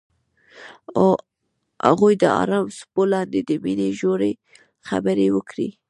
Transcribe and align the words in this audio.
هغوی 1.87 2.13
د 2.23 2.25
آرام 2.41 2.67
څپو 2.77 3.01
لاندې 3.13 3.39
د 3.49 3.51
مینې 3.63 3.89
ژورې 3.99 4.31
خبرې 4.87 5.27
وکړې. 5.35 5.69